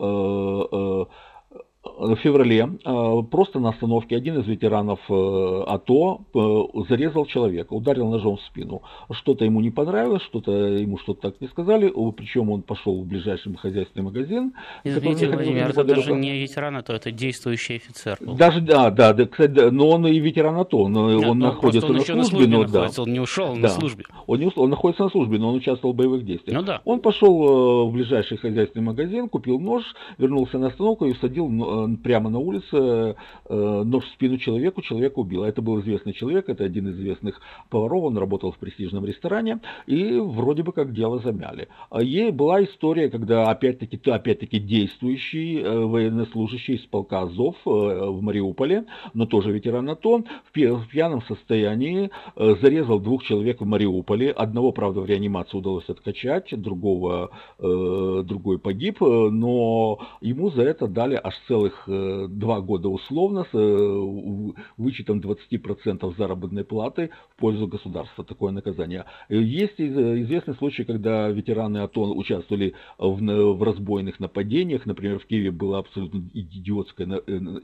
[0.00, 1.04] э, э,
[1.82, 8.10] в феврале э, просто на остановке один из ветеранов э, АТО э, зарезал человека, ударил
[8.10, 8.82] ножом в спину.
[9.10, 13.54] Что-то ему не понравилось, что-то ему что-то так не сказали, причем он пошел в ближайший
[13.56, 14.52] хозяйственный магазин.
[14.84, 18.18] Извините, Владимир, это даже не ветеран АТО, это действующий офицер.
[18.20, 18.34] Был.
[18.34, 22.00] Даже, да, да, кстати, но он и ветеран АТО, но Нет, он ну, находится на
[22.00, 22.90] службе, на службе но, да.
[22.98, 23.60] он не ушел да.
[23.60, 24.04] на службе.
[24.26, 26.58] Он, не, он находится на службе, но он участвовал в боевых действиях.
[26.58, 26.82] Ну да.
[26.84, 29.82] Он пошел в ближайший хозяйственный магазин, купил нож,
[30.18, 31.48] вернулся на остановку и усадил
[32.02, 33.16] прямо на улице
[33.48, 35.44] нож в спину человеку, человека убил.
[35.44, 40.18] Это был известный человек, это один из известных поваров, он работал в престижном ресторане, и
[40.18, 41.68] вроде бы как дело замяли.
[42.00, 49.52] Ей была история, когда опять-таки, опять-таки действующий военнослужащий из полка Азов в Мариуполе, но тоже
[49.52, 54.30] ветеран АТО, в пьяном состоянии э, зарезал двух человек в Мариуполе.
[54.30, 61.18] Одного, правда, в реанимации удалось откачать, другого, э, другой погиб, но ему за это дали
[61.22, 63.56] аж целых э, два года условно с
[64.76, 68.24] вычетом 20% заработной платы в пользу государства.
[68.24, 69.04] Такое наказание.
[69.28, 74.86] Есть известный случай, когда ветераны АТО участвовали в разбойных нападениях.
[74.86, 77.06] Например, в Киеве было абсолютно идиотское,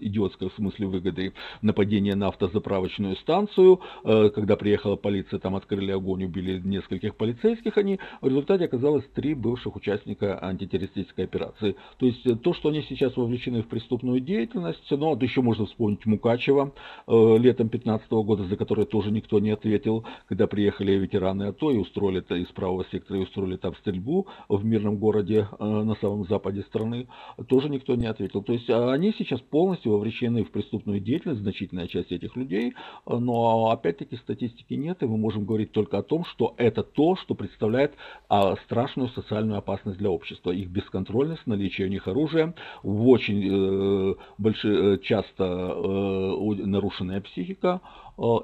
[0.00, 1.32] идиотское в смысле выгоды
[1.62, 3.80] нападение на автозаправочную станцию.
[4.04, 7.78] Э, когда приехала полиция, там открыли огонь, убили нескольких полицейских.
[7.78, 11.76] Они в результате оказалось три бывших участника антитеррористической операции.
[11.98, 15.64] То есть э, то, что они сейчас вовлечены в преступную деятельность, но вот еще можно
[15.66, 16.72] вспомнить Мукачева
[17.06, 21.78] э, летом 15 года, за который тоже никто не ответил, когда приехали ветераны АТО и
[21.78, 26.62] устроили это из правого сектора и устроили там стрельбу в мирном городе на самом западе
[26.62, 27.06] страны,
[27.48, 28.42] тоже никто не ответил.
[28.42, 32.74] То есть они сейчас полностью вовлечены в преступную деятельность, значительная часть этих людей,
[33.06, 37.34] но опять-таки статистики нет, и мы можем говорить только о том, что это то, что
[37.34, 37.94] представляет
[38.28, 40.50] а, страшную социальную опасность для общества.
[40.50, 43.36] Их бесконтрольность, наличие у них оружия, в очень
[43.76, 47.80] э, большие, э, часто э, нарушенная психика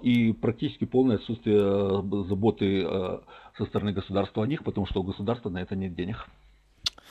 [0.03, 1.59] и практически полное отсутствие
[2.29, 2.87] заботы
[3.57, 6.29] со стороны государства о них, потому что у государства на это нет денег.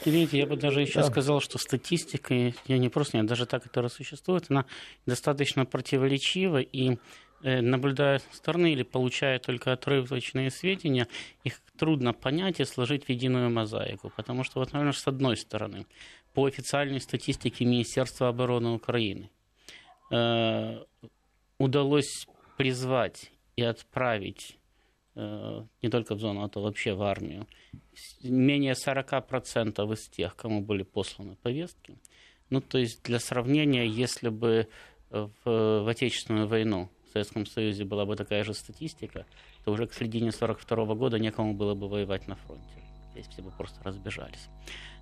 [0.05, 1.05] Видите, я бы даже еще да.
[1.05, 2.35] сказал, что статистика,
[2.67, 4.65] я не просто нет, даже та, которая существует, она
[5.07, 6.99] достаточно противоречива, и
[7.43, 11.07] наблюдая со стороны или получая только отрывочные сведения,
[11.43, 14.11] их трудно понять и сложить в единую мозаику.
[14.15, 15.87] Потому что, вот, наверное, с одной стороны,
[16.33, 19.29] по официальной статистике Министерства обороны Украины
[20.11, 20.83] э,
[21.57, 24.57] удалось призвать и отправить
[25.13, 27.45] Э, не только в зону АТО, вообще в армию,
[28.23, 31.97] менее 40% из тех, кому были посланы повестки.
[32.49, 34.67] Ну, то есть для сравнения, если бы
[35.09, 39.25] в, в Отечественную войну в Советском Союзе была бы такая же статистика,
[39.65, 42.81] то уже к середине 42 года некому было бы воевать на фронте.
[43.11, 44.47] Здесь все бы просто разбежались.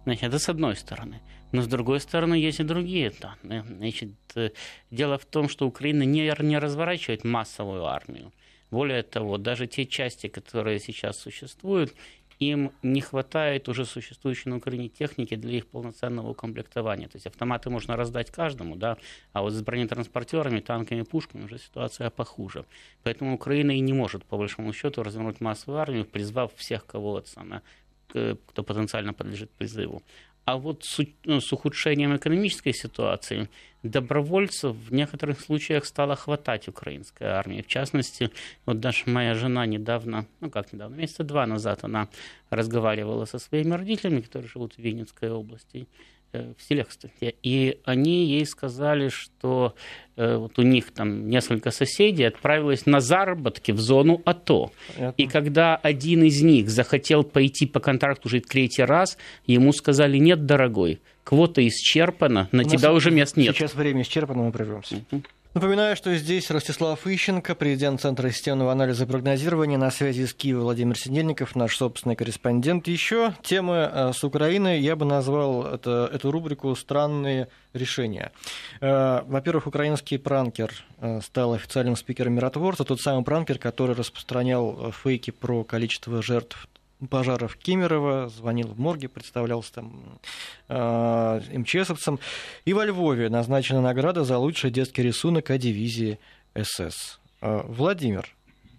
[0.05, 1.21] Значит, это с одной стороны.
[1.51, 3.63] Но с другой стороны, есть и другие данные.
[3.63, 4.51] Значит, э,
[4.91, 8.31] дело в том, что Украина не, не разворачивает массовую армию.
[8.71, 11.93] Более того, даже те части, которые сейчас существуют,
[12.39, 17.07] им не хватает уже существующей на Украине техники для их полноценного укомплектования.
[17.07, 18.97] То есть автоматы можно раздать каждому, да,
[19.33, 22.65] а вот с бронетранспортерами, танками, пушками уже ситуация похуже.
[23.03, 27.61] Поэтому Украина и не может, по большому счету, развернуть массовую армию, призвав всех, кого самое,
[28.09, 30.01] кто потенциально подлежит призыву.
[30.45, 33.49] А вот с, ну, с ухудшением экономической ситуации
[33.83, 37.61] добровольцев в некоторых случаях стало хватать украинской армии.
[37.61, 38.31] В частности,
[38.65, 42.09] вот даже моя жена недавно, ну как недавно, месяца два назад она
[42.49, 47.35] разговаривала со своими родителями, которые живут в Винницкой области, Э, в селе, кстати.
[47.41, 49.75] И они ей сказали, что
[50.15, 54.71] э, вот у них там несколько соседей отправилось на заработки в зону АТО.
[54.95, 55.21] Понятно.
[55.21, 60.45] И когда один из них захотел пойти по контракту жить третий раз, ему сказали, нет,
[60.45, 63.55] дорогой, квота исчерпана, на тебя уже мест нет.
[63.55, 65.03] Сейчас время исчерпано, мы прервемся.
[65.11, 65.23] Угу.
[65.55, 69.79] Напоминаю, что здесь Ростислав Ищенко, президент Центра системного анализа и прогнозирования.
[69.79, 72.87] На связи с Киевом Владимир Сидельников, наш собственный корреспондент.
[72.87, 78.31] Еще темы э, с Украиной я бы назвал это, эту рубрику «Странные решения».
[78.79, 85.31] Э, во-первых, украинский пранкер э, стал официальным спикером миротворца, тот самый пранкер, который распространял фейки
[85.31, 86.67] про количество жертв
[87.07, 90.19] пожаров Кемерово, звонил в морге, представлялся там
[90.67, 92.19] э, МЧСовцем.
[92.65, 96.19] И во Львове назначена награда за лучший детский рисунок о дивизии
[96.55, 97.19] СС.
[97.41, 98.27] Э, Владимир,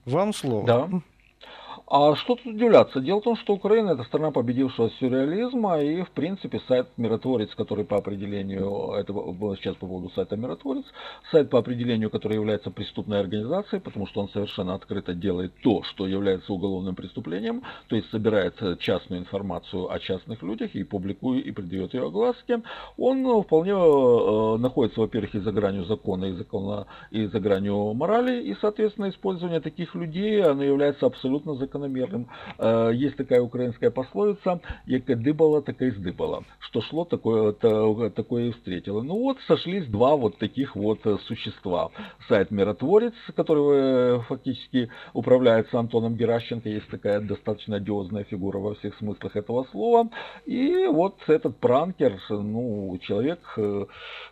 [0.04, 0.66] вам слово.
[0.66, 0.90] Да.
[1.86, 3.00] А что тут удивляться?
[3.00, 7.84] Дело в том, что Украина это страна победившего сюрреализма, и в принципе сайт Миротворец, который
[7.84, 9.12] по определению, это
[9.56, 10.84] сейчас по поводу сайта Миротворец,
[11.30, 16.06] сайт по определению, который является преступной организацией, потому что он совершенно открыто делает то, что
[16.06, 21.94] является уголовным преступлением, то есть собирает частную информацию о частных людях и публикует и придает
[21.94, 22.62] ее огласке,
[22.96, 28.42] он вполне э, находится, во-первых, и за гранью закона, и, закона, и за гранью морали,
[28.42, 32.28] и, соответственно, использование таких людей, оно является абсолютно закономерным.
[32.58, 36.44] Э, есть такая украинская пословица, яке дыбало, так и сдыбало.
[36.58, 39.02] Что шло, такое, такое и встретило.
[39.02, 41.90] Ну вот, сошлись два вот таких вот существа.
[42.28, 49.36] Сайт «Миротворец», который фактически управляется Антоном Геращенко, есть такая достаточно одиозная фигура во всех смыслах
[49.36, 50.08] этого слова.
[50.46, 53.40] И вот этот пранкер, ну, человек,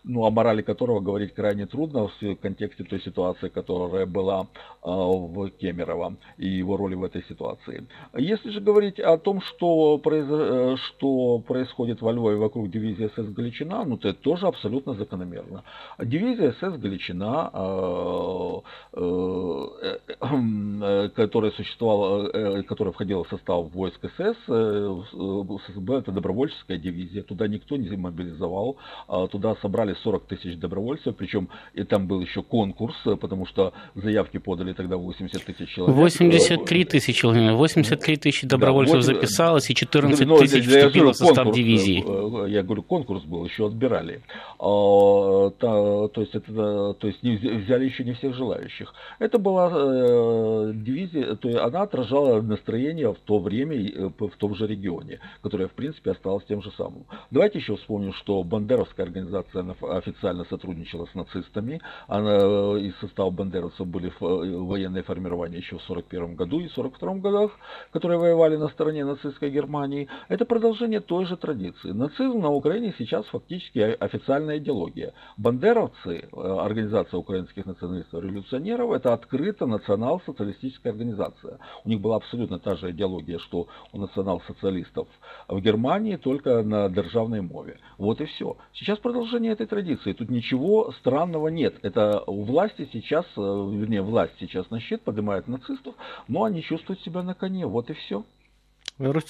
[0.05, 4.47] ну, о морали которого говорить крайне трудно в контексте той ситуации, которая была
[4.83, 7.87] в Кемерово и его роли в этой ситуации.
[8.17, 10.27] Если же говорить о том, что, произ...
[10.29, 15.65] Э, что происходит во Львове вокруг дивизии СС Галичина, ну, то это тоже абсолютно закономерно.
[15.99, 18.61] Дивизия СС Галичина, э,
[18.93, 27.77] э, которая существовала, которая входила в состав войск СС, ССБ это добровольческая дивизия, туда никто
[27.77, 28.77] не мобилизовал,
[29.09, 34.39] а туда собрали 40 тысяч добровольцев, причем и там был еще конкурс, потому что заявки
[34.39, 35.97] подали тогда 80 тысяч человек.
[35.97, 41.45] 83 тысячи человек, 83 тысячи добровольцев да, записалось и 14 ну, тысяч вступило в состав
[41.45, 42.05] конкурс, дивизии.
[42.07, 44.23] Э, я говорю, конкурс был, еще отбирали.
[44.59, 48.93] А, то, есть это, то есть не взяли еще не всех желающих.
[49.19, 54.55] Это была э, дивизия, то есть она отражала настроение в то время э, в том
[54.55, 57.05] же регионе, которое в принципе осталось тем же самым.
[57.31, 61.81] Давайте еще вспомним, что Бандеровская организация официально сотрудничала с нацистами.
[62.07, 66.69] Она, э, из состава бандеровцев были э, военные формирования еще в 1941 году и
[66.99, 67.51] 1942 годах,
[67.93, 70.09] которые воевали на стороне нацистской Германии.
[70.29, 71.93] Это продолжение той же традиции.
[71.93, 75.13] Нацизм на Украине сейчас фактически официальная идеология.
[75.37, 81.59] Бандеровцы, э, организация украинских националистов-революционеров, это открыто национал-социалистическая организация.
[81.85, 85.09] У них была абсолютно та же идеология, что у национал-социалистов
[85.49, 87.79] в Германии, только на державной мове.
[87.99, 88.57] Вот и все.
[88.73, 90.13] Сейчас продолжение этой традиции.
[90.13, 91.75] Тут ничего странного нет.
[91.83, 95.95] Это у власти сейчас, э, вернее, власть сейчас на щит поднимает нацистов,
[96.29, 97.67] но они чувствуют себя на коне.
[97.67, 98.25] Вот и все.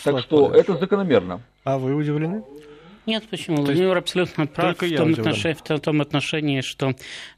[0.02, 1.42] так что это закономерно.
[1.64, 2.42] А вы удивлены?
[3.08, 3.62] Нет, почему?
[3.62, 6.92] Владимир абсолютно прав в том, отношении, в том отношении, что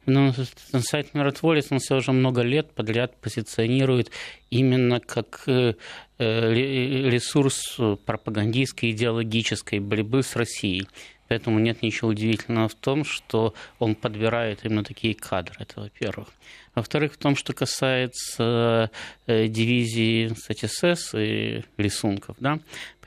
[0.04, 0.32] ну,
[0.80, 4.10] сайт «Миротворец» он все уже много лет подряд позиционирует
[4.50, 5.74] именно как э,
[6.18, 10.88] э, ресурс пропагандистской идеологической борьбы с Россией.
[11.30, 15.54] Поэтому нет ничего удивительного в том, что он подбирает именно такие кадры.
[15.60, 16.26] Это во-первых.
[16.74, 18.90] Во-вторых, в том, что касается
[19.28, 22.34] э, дивизии ССС и рисунков.
[22.40, 22.58] Да?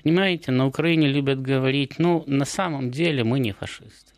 [0.01, 4.12] Понимаете, на Украине любят говорить, ну, на самом деле мы не фашисты.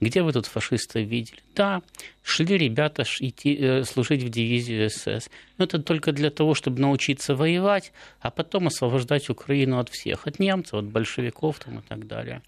[0.00, 1.38] Где вы тут фашистов видели?
[1.54, 1.82] Да,
[2.22, 5.30] шли ребята идти, э, служить в дивизию СС.
[5.56, 10.38] Но это только для того, чтобы научиться воевать, а потом освобождать Украину от всех, от
[10.38, 12.42] немцев, от большевиков там, и так далее.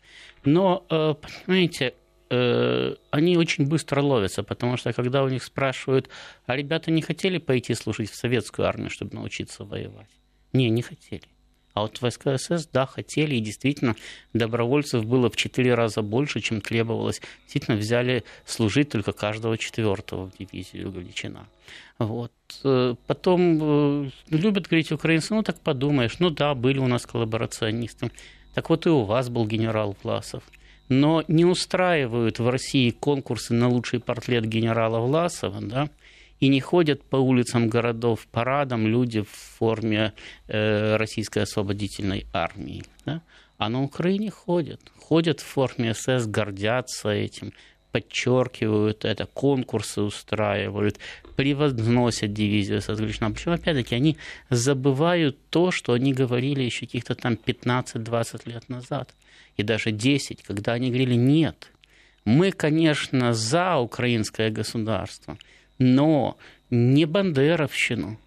[0.44, 1.14] Но, э,
[1.46, 1.94] понимаете,
[2.28, 6.10] э, они очень быстро ловятся, потому что когда у них спрашивают,
[6.44, 10.10] а ребята не хотели пойти служить в советскую армию, чтобы научиться воевать?
[10.52, 11.22] Не, не хотели.
[11.78, 13.94] А вот войска СС, да, хотели, и действительно
[14.32, 17.20] добровольцев было в четыре раза больше, чем требовалось.
[17.44, 21.46] Действительно взяли служить только каждого четвертого в дивизию Галичина.
[22.00, 22.32] Вот.
[22.64, 28.10] Э, потом э, любят говорить украинцы, ну так подумаешь, ну да, были у нас коллаборационисты.
[28.54, 30.42] Так вот и у вас был генерал Власов.
[30.88, 35.90] Но не устраивают в России конкурсы на лучший портрет генерала Власова, да,
[36.40, 40.12] и не ходят по улицам городов парадом люди в форме
[40.46, 42.84] э, российской освободительной армии.
[43.04, 43.22] Да?
[43.58, 44.80] А на Украине ходят.
[44.96, 47.52] Ходят в форме СС, гордятся этим,
[47.90, 50.98] подчеркивают это, конкурсы устраивают,
[51.34, 53.32] превозносят дивизию СС Галичина.
[53.32, 54.16] Причем, опять-таки, они
[54.50, 59.12] забывают то, что они говорили еще каких-то там 15-20 лет назад.
[59.56, 61.72] И даже 10, когда они говорили, нет,
[62.24, 65.36] мы, конечно, за украинское государство–
[65.78, 66.36] но
[66.70, 68.18] не Бандеровщину,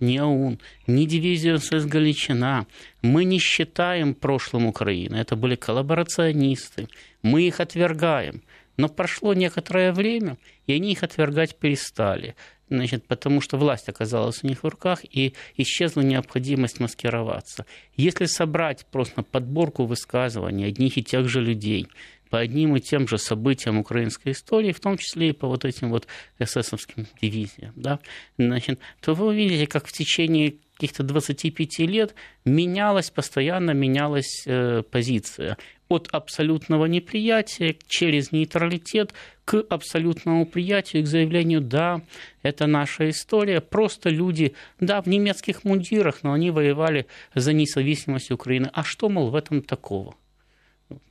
[0.00, 2.66] не ОУН, не дивизию СС Галичина.
[3.02, 5.16] Мы не считаем прошлым Украины.
[5.16, 6.88] Это были коллаборационисты.
[7.22, 8.42] Мы их отвергаем.
[8.76, 12.36] Но прошло некоторое время, и они их отвергать перестали.
[12.70, 17.64] Значит, потому что власть оказалась у них в руках, и исчезла необходимость маскироваться.
[17.96, 21.88] Если собрать просто подборку высказываний одних и тех же людей,
[22.30, 25.90] по одним и тем же событиям украинской истории, в том числе и по вот этим
[25.90, 26.06] вот
[26.38, 27.98] эсэсовским дивизиям, да,
[28.36, 32.14] значит, то вы увидите, как в течение каких-то 25 лет
[32.44, 35.56] менялась, постоянно менялась э, позиция.
[35.88, 39.12] От абсолютного неприятия через нейтралитет
[39.44, 42.02] к абсолютному приятию, к заявлению, да,
[42.42, 48.70] это наша история, просто люди, да, в немецких мундирах, но они воевали за независимость Украины.
[48.72, 50.14] А что, мол, в этом такого?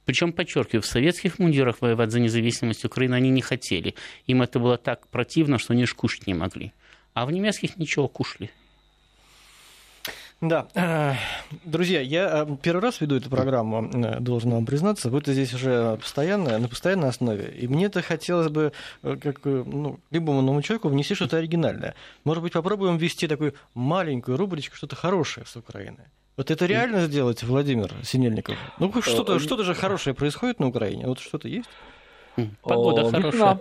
[0.05, 3.95] Причем, подчеркиваю, в советских мундирах воевать за независимость Украины они не хотели.
[4.25, 6.73] Им это было так противно, что они ж кушать не могли.
[7.13, 8.49] А в немецких ничего кушали.
[10.39, 10.67] Да.
[11.65, 15.09] Друзья, я э, первый раз веду эту программу, э, должен вам признаться.
[15.09, 17.51] Вы-то здесь уже постоянно, на постоянной основе.
[17.59, 18.71] И мне-то хотелось бы,
[19.01, 21.95] э, как ну, любому новому человеку, внести что-то оригинальное.
[22.23, 26.05] Может быть, попробуем ввести такую маленькую рубричку, что-то хорошее с Украины.
[26.38, 28.56] Вот это реально сделать, Владимир Синельников?
[28.78, 31.08] Ну, что-то что же хорошее происходит на Украине?
[31.08, 31.68] Вот что-то есть?
[32.62, 33.40] Погода хорошая.
[33.40, 33.60] Да,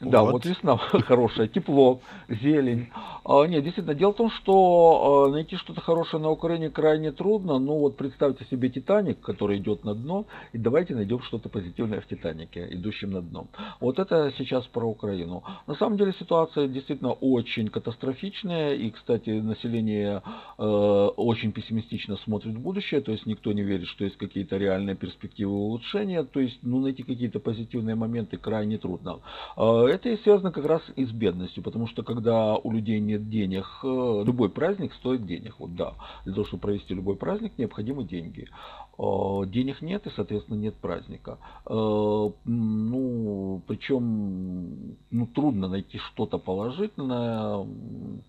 [0.00, 2.88] вот, вот весна хорошая, тепло, зелень.
[3.24, 7.58] А, нет, действительно, дело в том, что а, найти что-то хорошее на Украине крайне трудно.
[7.58, 12.06] Ну вот представьте себе Титаник, который идет на дно, и давайте найдем что-то позитивное в
[12.06, 13.46] Титанике, идущем на дно.
[13.80, 15.42] Вот это сейчас про Украину.
[15.66, 20.22] На самом деле ситуация действительно очень катастрофичная, и, кстати, население
[20.58, 24.96] э, очень пессимистично смотрит в будущее, то есть никто не верит, что есть какие-то реальные
[24.96, 29.20] перспективы улучшения, то есть ну, найти какие-то позитивные моменты крайне трудно.
[29.56, 33.28] А, это и связано как раз и с бедностью, потому что когда у людей нет
[33.28, 35.54] денег, э, любой праздник стоит денег.
[35.58, 38.48] Вот да, для того, чтобы провести любой праздник, необходимы деньги.
[38.98, 41.38] А, денег нет и, соответственно, нет праздника.
[41.66, 47.66] А, ну, причем ну, трудно найти что-то положительное,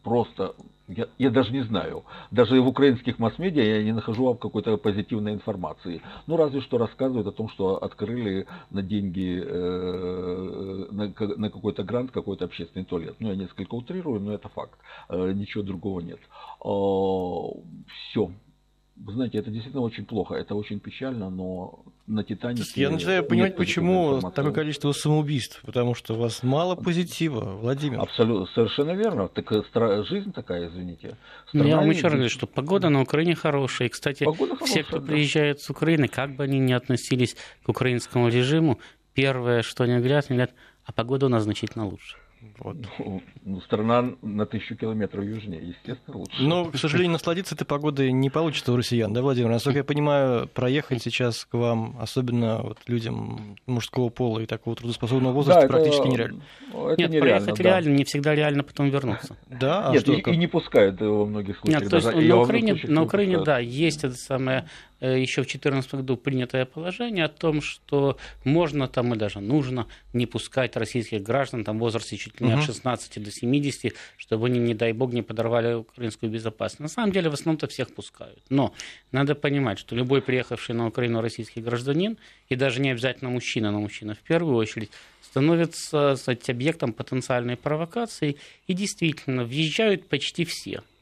[0.03, 0.56] просто
[0.88, 2.03] я, я даже не знаю.
[2.31, 6.01] Даже в украинских масс-медиа я не нахожу какой-то позитивной информации.
[6.27, 12.11] Ну, разве что рассказывают о том, что открыли на деньги, э, на, на какой-то грант,
[12.11, 13.15] какой-то общественный туалет.
[13.19, 14.77] Ну, я несколько утрирую, но это факт.
[15.09, 16.19] Э, ничего другого нет.
[16.63, 16.69] Э,
[18.09, 18.31] все.
[18.96, 22.64] Вы знаете, это действительно очень плохо, это очень печально, но на Титанике...
[22.80, 28.00] Я начинаю понимать, почему такое количество самоубийств, потому что у вас мало позитива, Владимир.
[28.00, 29.28] Абсолютно, совершенно верно.
[29.28, 31.18] Так э, жизнь такая, извините.
[31.48, 33.89] Страна я вам еще раз говорю, что погода на Украине хорошая.
[33.89, 35.08] И, кстати, погода все, кто да.
[35.08, 38.80] приезжает с Украины, как бы они ни относились к украинскому режиму,
[39.14, 42.16] первое, что они говорят, они говорят, а погода у нас значительно лучше.
[42.60, 42.78] Вот.
[43.00, 46.41] Ну, ну, страна на тысячу километров южнее, естественно, лучше.
[46.41, 49.50] Но, к сожалению, насладиться этой погодой не получится у россиян, да, Владимир?
[49.50, 55.34] Насколько я понимаю, проехать сейчас к вам, особенно вот людям мужского пола и такого трудоспособного
[55.34, 56.41] возраста, да, практически это, нереально.
[56.70, 57.64] Это Нет, нереально, проехать да.
[57.64, 59.38] реально, не всегда реально потом вернуться.
[59.48, 59.89] Да?
[59.89, 61.82] А Нет, что, и, и не пускают во многих случаях.
[61.82, 64.68] Нет, то есть на Украине, на Украине, да, есть это самое
[65.06, 70.26] еще в 2014 году принятое положение о том, что можно там и даже нужно не
[70.26, 74.60] пускать российских граждан там, в возрасте чуть ли не от 16 до 70, чтобы они,
[74.60, 76.80] не дай бог, не подорвали украинскую безопасность.
[76.80, 78.41] На самом деле, в основном-то всех пускают.
[78.49, 78.74] Но
[79.12, 82.18] надо понимать, что любой приехавший на Украину российский гражданин,
[82.49, 84.91] и даже не обязательно мужчина, но мужчина в первую очередь,
[85.22, 88.38] становится кстати, объектом потенциальной провокации,
[88.68, 90.82] и действительно въезжают почти все–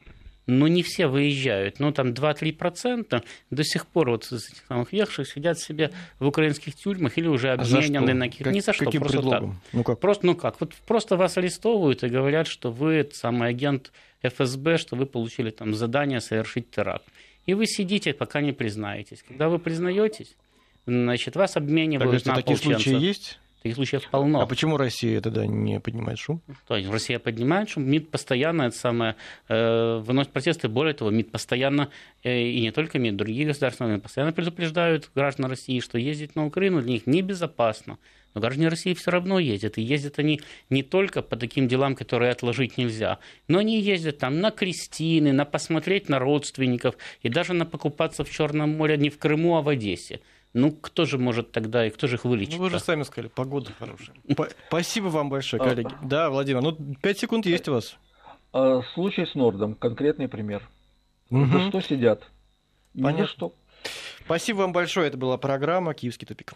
[0.46, 1.80] но не все выезжают.
[1.80, 6.74] Ну, там 2-3% до сих пор вот из этих самых въехавших сидят себе в украинских
[6.74, 8.50] тюрьмах или уже обменены а на какие-то...
[8.50, 9.52] Ни за что, Каким просто предлогом?
[9.52, 9.72] так.
[9.72, 10.00] Ну, как?
[10.00, 13.92] Просто, ну как, вот просто вас арестовывают и говорят, что вы самый агент
[14.22, 17.06] ФСБ, что вы получили там задание совершить теракт.
[17.46, 19.22] И вы сидите, пока не признаетесь.
[19.26, 20.34] Когда вы признаетесь,
[20.86, 23.38] значит, вас обменивают так, на такие случаи есть?
[23.64, 24.42] Таких случаев полно.
[24.42, 26.42] А почему Россия тогда не поднимает шум?
[26.66, 29.16] То есть Россия поднимает шум, МИД постоянно это самое,
[29.48, 30.68] э, выносит протесты.
[30.68, 31.88] Более того, МИД постоянно,
[32.22, 36.82] э, и не только МИД, другие государства постоянно предупреждают граждан России, что ездить на Украину
[36.82, 37.96] для них небезопасно.
[38.34, 39.78] Но граждане России все равно ездят.
[39.78, 44.40] И ездят они не только по таким делам, которые отложить нельзя, но они ездят там
[44.40, 49.16] на крестины, на посмотреть на родственников и даже на покупаться в Черном море не в
[49.16, 50.20] Крыму, а в Одессе.
[50.54, 52.54] Ну, кто же может тогда и кто же их вылечит?
[52.54, 54.16] Ну, вы же сами сказали, погода хорошая.
[54.68, 55.90] Спасибо вам большое, а, коллеги.
[56.02, 57.96] Да, Владимир, ну, пять секунд есть у вас.
[58.52, 60.62] А, случай с Нордом, конкретный пример.
[61.28, 62.22] За что сидят?
[62.94, 63.26] Понятно.
[63.26, 63.54] что.
[64.24, 65.08] Спасибо вам большое.
[65.08, 66.54] Это была программа «Киевский тупик».